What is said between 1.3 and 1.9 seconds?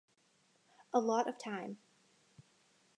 time.